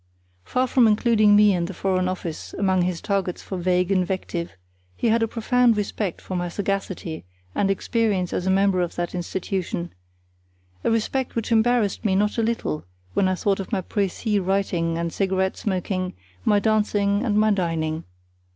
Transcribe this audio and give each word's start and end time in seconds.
Far 0.43 0.65
from 0.65 0.87
including 0.87 1.35
me 1.35 1.53
and 1.53 1.67
the 1.67 1.75
Foreign 1.75 2.07
Office 2.09 2.55
among 2.55 2.81
his 2.81 3.01
targets 3.01 3.43
for 3.43 3.55
vague 3.55 3.91
invective, 3.91 4.49
he 4.97 5.09
had 5.09 5.21
a 5.21 5.27
profound 5.27 5.77
respect 5.77 6.21
for 6.21 6.35
my 6.35 6.49
sagacity 6.49 7.23
and 7.53 7.69
experience 7.69 8.33
as 8.33 8.47
a 8.47 8.49
member 8.49 8.81
of 8.81 8.95
that 8.95 9.13
institution; 9.13 9.93
a 10.83 10.89
respect 10.89 11.35
which 11.35 11.51
embarrassed 11.51 12.03
me 12.03 12.15
not 12.15 12.39
a 12.39 12.41
little 12.41 12.83
when 13.13 13.27
I 13.27 13.35
thought 13.35 13.59
of 13.59 13.71
my 13.71 13.81
précis 13.83 14.39
writing 14.43 14.97
and 14.97 15.13
cigarette 15.13 15.55
smoking, 15.55 16.13
my 16.45 16.57
dancing, 16.59 17.23
and 17.23 17.37
my 17.39 17.51
dining. 17.51 18.03